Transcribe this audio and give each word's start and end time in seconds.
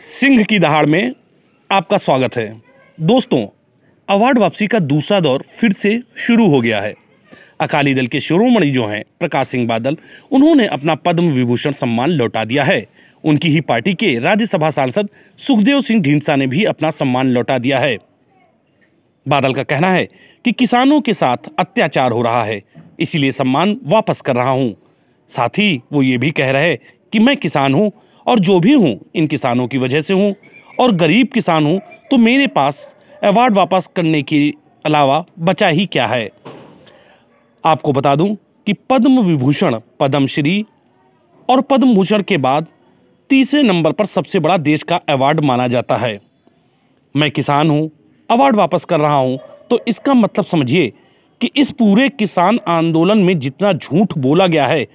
सिंह 0.00 0.44
की 0.44 0.58
दहाड़ 0.58 0.86
में 0.86 1.12
आपका 1.70 1.96
स्वागत 1.98 2.36
है। 2.36 2.62
दोस्तों, 3.00 3.46
अवार्ड 4.08 4.38
वापसी 4.38 4.66
का 4.66 4.78
दूसरा 4.78 5.20
दौर 5.20 5.44
फिर 5.56 5.72
से 5.72 6.02
शुरू 6.16 6.46
हो 6.48 6.60
गया 6.60 6.80
है। 6.80 6.94
अकाली 7.60 7.94
दल 7.94 8.06
के 8.06 8.20
शिरोमणि 8.20 8.70
जो 8.70 8.86
हैं, 8.86 9.04
प्रकाश 9.20 9.48
सिंह 9.48 9.66
बादल, 9.68 9.96
उन्होंने 10.30 10.66
अपना 10.66 10.94
पद्म 10.94 11.32
विभूषण 11.32 11.70
सम्मान 11.70 12.10
लौटा 12.10 12.44
दिया 12.44 12.64
है। 12.64 12.86
उनकी 13.24 13.48
ही 13.48 13.60
पार्टी 13.60 13.94
के 13.94 14.18
राज्यसभा 14.18 14.70
सांसद 14.70 15.08
सुखदेव 15.38 15.80
सिंह 15.80 16.02
ढींसा 16.02 16.36
ने 16.36 16.46
भी 16.46 16.64
अपना 16.64 16.90
सम्मान 16.90 17.28
लौटा 17.28 17.58
दिया 17.58 17.78
है। 17.78 17.96
बादल 19.28 19.54
का 19.54 19.62
कहना 19.62 19.90
है 19.90 20.08
कि 20.44 20.52
किसानों 20.52 21.00
के 21.00 21.14
साथ 21.14 21.36
अत्याचार 21.58 22.12
हो 22.12 22.22
रहा 22.22 22.44
है, 22.44 22.62
इसीलिए 23.00 23.30
सम्मान 23.30 23.80
वापस 23.84 24.20
कर 24.20 24.36
रहा 24.36 24.50
हूँ। 24.50 24.76
साथ 25.28 25.48
ही 25.48 25.80
वो 25.92 26.02
ये 26.02 26.18
भी 26.18 26.30
कह 26.30 26.50
रहे 26.50 26.76
कि 27.12 27.18
मैं 27.18 27.36
किसान 27.36 27.74
हूँ 27.74 27.92
और 28.26 28.38
जो 28.38 28.58
भी 28.60 28.72
हूँ, 28.72 28.98
इन 29.14 29.26
किसानों 29.26 29.66
की 29.68 29.78
वजह 29.78 30.00
से 30.00 30.14
हूँ। 30.14 30.34
और 30.80 30.92
गरीब 30.92 31.28
किसान 31.28 31.66
हूँ 31.66 31.80
तो 32.10 32.16
मेरे 32.18 32.46
पास 32.46 32.94
अवार्ड 33.22 33.54
वापस 33.54 33.88
करने 33.96 34.22
के 34.22 34.52
अलावा 34.84 35.24
बचा 35.38 35.68
ही 35.68 35.86
क्या 35.86 36.06
है? 36.06 36.28
आपको 37.64 37.92
बता 37.92 38.14
दूँ 38.16 38.34
कि 38.66 38.72
पद्म 38.90 39.22
विभूषण 39.22 39.78
पद्मश्री 40.00 40.64
और 41.48 41.60
पद्म 41.60 41.94
भूषण 41.94 42.22
के 42.22 42.36
बाद 42.38 42.66
तीसरे 43.30 43.62
नंबर 43.62 43.92
पर 43.92 44.06
सबसे 44.06 44.38
बड़ा 44.38 44.56
देश 44.58 44.82
का 44.82 44.96
अवार्ड 45.08 45.40
माना 45.40 45.66
जाता 45.68 45.96
है। 45.96 46.18
मैं 47.14 47.30
किसान 47.30 47.70
हूँ 47.70 47.90
अवार्ड 48.30 48.56
वापस 48.56 48.84
कर 48.84 49.00
रहा 49.00 49.14
हूँ 49.14 49.38
तो 49.70 49.78
इसका 49.88 50.14
मतलब 50.14 50.44
समझिए 50.44 50.92
कि 51.40 51.50
इस 51.56 51.70
पूरे 51.70 52.08
किसान 52.08 52.58
आंदोलन 52.68 53.18
में 53.18 53.38
जितना 53.38 53.72
झूठ 53.72 54.16
बोला 54.18 54.46
गया 54.46 54.66
है, 54.66 54.86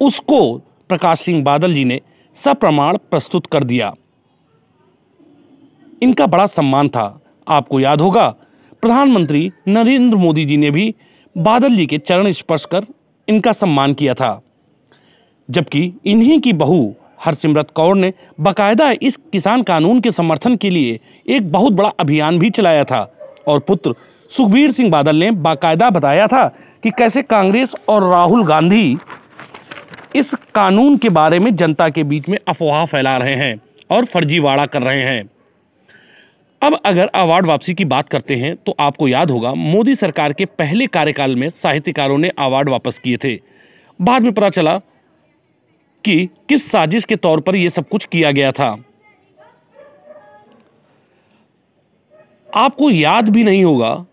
उसको 0.00 0.56
प्रकाश 0.88 1.20
सिंह 1.20 1.42
बादल 1.44 1.74
जी 1.74 1.84
ने 1.84 2.00
सप्रमाण 2.36 2.96
प्रस्तुत 3.10 3.46
कर 3.46 3.64
दिया। 3.64 3.94
इनका 6.02 6.26
बड़ा 6.26 6.46
सम्मान 6.46 6.88
था। 6.88 7.20
आपको 7.48 7.80
याद 7.80 8.00
होगा, 8.00 8.28
प्रधानमंत्री 8.82 9.50
नरेंद्र 9.68 10.16
मोदी 10.16 10.44
जी 10.44 10.56
ने 10.56 10.70
भी 10.70 10.94
बादल 11.38 11.76
जी 11.76 11.86
के 11.86 11.98
चरण 11.98 12.30
स्पर्श 12.30 12.64
कर 12.64 12.86
इनका 13.28 13.52
सम्मान 13.52 13.94
किया 13.94 14.14
था। 14.14 14.40
जबकि 15.50 15.92
इन्हीं 16.06 16.40
की 16.40 16.52
बहू 16.52 16.94
हरसिमरत 17.24 17.70
कौर 17.70 17.96
ने 17.96 18.12
बाकायदा 18.40 18.92
इस 19.02 19.16
किसान 19.32 19.62
कानून 19.62 20.00
के 20.00 20.10
समर्थन 20.10 20.56
के 20.56 20.70
लिए 20.70 21.00
एक 21.28 21.50
बहुत 21.52 21.72
बड़ा 21.72 21.88
अभियान 21.88 22.38
भी 22.38 22.50
चलाया 22.50 22.84
था 22.84 23.00
और 23.48 23.58
पुत्र 23.60 23.94
सुखबीर 24.30 24.72
सिंह 24.72 24.90
बादल 24.90 25.16
ने 25.16 25.30
बाकायदा 25.30 25.90
बताया 25.90 26.26
था 26.26 26.46
कि 26.82 26.90
कैसे 26.90 27.22
कांग्रेस 27.22 27.74
और 27.88 28.10
राहुल 28.10 28.44
गांधी 28.44 28.96
इस 30.14 30.34
कानून 30.54 30.96
के 30.96 31.08
बारे 31.08 31.38
में 31.38 31.54
जनता 31.56 31.88
के 31.88 32.02
बीच 32.04 32.28
में 32.28 32.38
अफवाह 32.48 32.84
फैला 32.86 33.16
रहे 33.16 33.34
हैं 33.36 33.56
और 33.90 34.04
फर्जीवाड़ा 34.04 34.66
कर 34.66 34.82
रहे 34.82 35.02
हैं। 35.02 35.24
अब 36.62 36.78
अगर 36.86 37.06
अवार्ड 37.06 37.46
वापसी 37.46 37.74
की 37.74 37.84
बात 37.84 38.08
करते 38.08 38.36
हैं 38.36 38.54
तो 38.56 38.74
आपको 38.80 39.08
याद 39.08 39.30
होगा, 39.30 39.52
मोदी 39.54 39.94
सरकार 39.94 40.32
के 40.32 40.44
पहले 40.44 40.86
कार्यकाल 40.86 41.36
में 41.36 41.48
साहित्यकारों 41.50 42.18
ने 42.18 42.28
अवार्ड 42.38 42.68
वापस 42.68 42.98
किए 42.98 43.16
थे। 43.24 43.34
बाद 44.00 44.22
में 44.22 44.32
पता 44.32 44.48
चला 44.48 44.78
कि 46.04 46.28
किस 46.48 46.70
साजिश 46.70 47.04
के 47.04 47.16
तौर 47.16 47.40
पर 47.40 47.56
यह 47.56 47.68
सब 47.68 47.88
कुछ 47.88 48.04
किया 48.04 48.30
गया 48.30 48.52
था। 48.52 48.76
आपको 52.56 52.90
याद 52.90 53.28
भी 53.28 53.44
नहीं 53.44 53.64
होगा, 53.64 54.04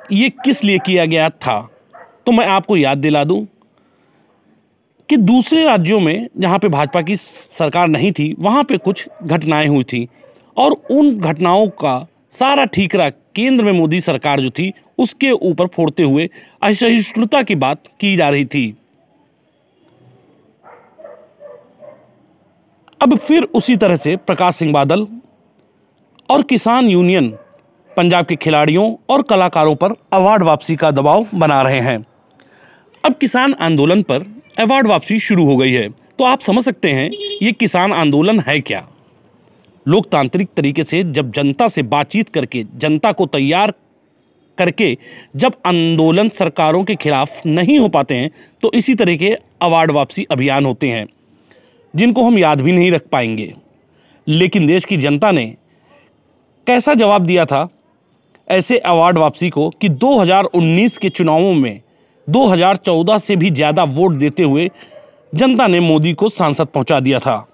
ये 0.00 0.28
किस 0.44 0.64
लिए 0.64 0.78
किया 0.78 1.04
गया 1.04 1.28
था? 1.30 1.60
तो 2.26 2.32
मैं 2.32 2.46
आपको 2.46 2.76
याद 2.76 2.98
दिला 2.98 3.24
दूँ 3.24 3.46
कि 5.10 5.16
दूसरे 5.16 5.64
राज्यों 5.64 6.00
में, 6.00 6.28
जहाँ 6.38 6.58
पे 6.58 6.68
भाजपा 6.68 7.02
की 7.02 7.16
सरकार 7.58 7.88
नहीं 7.88 8.12
थी, 8.12 8.36
वहाँ 8.38 8.64
पे 8.64 8.76
कुछ 8.76 9.08
घटनाएँ 9.22 9.66
हुई 9.66 9.84
थी। 9.84 10.08
और 10.56 10.72
उन 10.72 11.18
घटनाओं 11.20 11.68
का 11.68 12.06
सारा 12.32 12.64
ठीकरा 12.64 13.10
केंद्र 13.10 13.64
में 13.64 13.72
मोदी 13.72 14.00
सरकार 14.00 14.40
जो 14.40 14.50
थी, 14.50 14.72
उसके 14.98 15.30
ऊपर 15.30 15.66
फोड़ते 15.66 16.02
हुए 16.02 16.30
असहिष्णुता 16.62 17.42
की 17.42 17.54
बात 17.54 17.78
की 18.00 18.16
जा 18.16 18.28
रही 18.28 18.44
थी। 18.44 18.76
अब 23.02 23.18
फिर 23.18 23.42
उसी 23.42 23.76
तरह 23.76 23.96
से 23.96 24.16
प्रकाश 24.16 24.56
सिंह 24.56 24.72
बादल 24.72 25.06
और 26.30 26.42
किसान 26.42 26.88
यूनियन 26.88 27.28
पंजाब 27.96 28.26
के 28.26 28.36
खिलाड़ियों 28.36 28.96
और 29.08 29.22
कलाकारों 29.22 29.74
पर 29.74 29.92
अवार्ड 30.12 30.42
वापसी 30.42 30.76
का 30.76 30.90
दबाव 30.90 31.26
बना 31.34 31.62
रहे 31.62 31.80
हैं। 31.80 32.06
अब 33.04 33.14
किसान 33.14 33.54
आंदोलन 33.54 34.02
पर 34.02 34.39
अवार्ड 34.58 34.86
वापसी 34.86 35.18
शुरू 35.18 35.44
हो 35.44 35.56
गई 35.56 35.72
है। 35.72 35.88
तो 35.88 36.24
आप 36.24 36.40
समझ 36.40 36.64
सकते 36.64 36.90
हैं, 36.90 37.10
ये 37.42 37.52
किसान 37.52 37.92
आंदोलन 37.92 38.40
है 38.40 38.60
क्या? 38.60 38.86
लोकतांत्रिक 39.86 40.48
तरीके 40.56 40.82
से 40.82 41.02
जब 41.04 41.30
जनता 41.30 41.68
से 41.68 41.82
बातचीत 41.82 42.28
करके, 42.28 42.64
जनता 42.74 43.12
को 43.12 43.26
तैयार 43.26 43.72
करके 44.58 44.96
जब 45.36 45.54
आंदोलन 45.66 46.28
सरकारों 46.28 46.84
के 46.84 46.94
खिलाफ 46.94 47.46
नहीं 47.46 47.78
हो 47.78 47.88
पाते 47.88 48.14
हैं 48.14 48.30
तो 48.62 48.70
इसी 48.74 48.94
तरह 48.94 49.16
के 49.16 49.30
अवार्ड 49.62 49.90
वापसी 49.90 50.24
अभियान 50.30 50.66
होते 50.66 50.88
हैं, 50.88 51.06
जिनको 51.94 52.24
हम 52.24 52.38
याद 52.38 52.60
भी 52.60 52.72
नहीं 52.72 52.90
रख 52.92 53.06
पाएँगे। 53.06 53.52
लेकिन 54.26 54.66
देश 54.66 54.84
की 54.84 54.96
जनता 54.96 55.30
ने 55.30 55.46
कैसा 56.66 56.94
जवाब 56.94 57.22
दिया 57.22 57.44
था? 57.44 57.68
ऐसे 58.48 58.78
अवार्ड 58.78 59.18
वापसी 59.18 59.50
को 59.50 59.68
कि 59.70 59.88
2019 59.88 60.98
के 60.98 61.08
चुनावों 61.08 61.54
में 61.54 61.80
2014 62.30 63.18
से 63.18 63.36
भी 63.36 63.50
ज़्यादा 63.50 63.84
वोट 63.84 64.12
देते 64.12 64.42
हुए 64.42 64.70
जनता 65.34 65.66
ने 65.66 65.80
मोदी 65.80 66.12
को 66.12 66.28
सांसद 66.28 66.66
पहुँचा 66.66 67.00
दिया 67.00 67.18
था। 67.18 67.46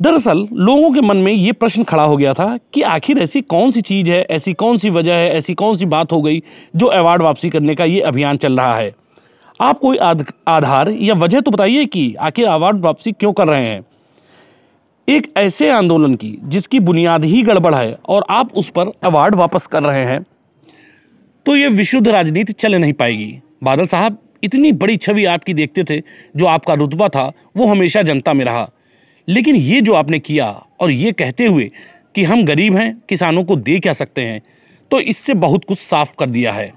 दरअसल, 0.00 0.46
लोगों 0.52 0.90
के 0.90 1.00
मन 1.00 1.16
में 1.16 1.32
ये 1.32 1.52
प्रश्न 1.52 1.84
खड़ा 1.84 2.02
हो 2.02 2.16
गया 2.16 2.32
था 2.34 2.58
कि 2.74 2.82
आखिर 2.82 3.18
ऐसी 3.18 3.40
कौन 3.40 3.70
सी 3.70 3.80
चीज़ 3.80 4.10
है, 4.10 4.22
ऐसी 4.30 4.52
कौन 4.52 4.76
सी 4.76 4.90
वजह 4.90 5.14
है, 5.14 5.30
ऐसी 5.30 5.54
कौन 5.54 5.76
सी 5.76 5.86
बात 5.86 6.12
हो 6.12 6.22
गई 6.22 6.42
जो 6.76 6.86
अवार्ड 6.86 7.22
वापसी 7.22 7.50
करने 7.50 7.74
का 7.74 7.84
ये 7.84 8.00
अभियान 8.00 8.36
चल 8.36 8.56
रहा 8.56 8.76
है। 8.76 8.94
आप 9.60 9.78
कोई 9.78 9.96
आधार 10.48 10.90
या 10.90 11.14
वजह 11.14 11.40
तो 11.40 11.50
बताइए 11.50 11.84
कि 11.86 12.14
आखिर 12.14 12.46
अवार्ड 12.46 12.80
वापसी 12.80 13.12
क्यों 13.12 13.32
कर 13.32 13.48
रहे 13.48 13.64
हैं? 13.64 13.84
एक 15.08 15.32
ऐसे 15.36 15.70
आंदोलन 15.70 16.14
की 16.14 16.38
जिसकी 16.44 16.80
बुनियाद 16.80 17.24
ही 17.24 17.42
गड़बड़ 17.42 17.74
है 17.74 17.98
और 18.08 18.24
आप 18.30 18.52
उस 18.54 18.68
पर 18.68 18.92
अवार्ड 19.04 19.34
वापस 19.34 19.66
कर 19.66 19.82
रहे 19.82 20.04
हैं। 20.04 20.24
तो 21.48 21.54
ये 21.56 21.68
विशुद्ध 21.68 22.08
राजनीति 22.08 22.52
चल 22.52 22.74
नहीं 22.74 22.92
पाएगी। 22.92 23.38
बादल 23.64 23.86
साहब, 23.86 24.18
इतनी 24.42 24.72
बड़ी 24.72 24.96
छवि 24.96 25.24
आपकी 25.24 25.52
देखते 25.54 25.84
थे, 25.84 25.98
जो 26.36 26.46
आपका 26.46 26.74
रुतबा 26.74 27.08
था, 27.08 27.32
वो 27.56 27.66
हमेशा 27.66 28.02
जनता 28.02 28.32
में 28.32 28.44
रहा। 28.44 28.68
लेकिन 29.28 29.56
ये 29.56 29.80
जो 29.80 29.92
आपने 29.92 30.18
किया, 30.18 30.48
और 30.80 30.90
ये 30.90 31.12
कहते 31.12 31.46
हुए 31.46 31.70
कि 32.14 32.24
हम 32.24 32.44
गरीब 32.44 32.76
हैं, 32.76 33.02
किसानों 33.08 33.44
को 33.44 33.56
दे 33.56 33.78
क्या 33.80 33.92
सकते 33.92 34.22
हैं 34.22 34.42
तो 34.90 35.00
इससे 35.00 35.34
बहुत 35.36 35.64
कुछ 35.64 35.78
साफ़ 35.78 36.12
कर 36.18 36.26
दिया 36.26 36.52
है। 36.52 36.72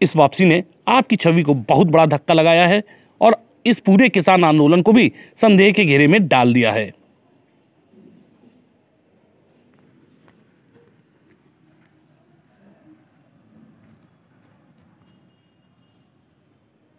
इस 0.00 0.16
वापसी 0.16 0.44
ने 0.44 0.62
आपकी 0.88 1.16
छवि 1.16 1.42
को 1.42 1.54
बहुत 1.54 1.86
बड़ा 1.86 2.06
धक्का 2.06 2.34
लगाया 2.34 2.66
है, 2.66 2.82
और 3.20 3.36
इस 3.66 3.78
पूरे 3.78 4.08
किसान 4.08 4.44
आंदोलन 4.44 4.82
को 4.82 4.92
भी 4.92 5.12
संदेह 5.36 5.72
के 5.72 5.84
घेरे 5.84 6.06
में 6.06 6.26
डाल 6.28 6.54
दिया 6.54 6.72
है। 6.72 6.90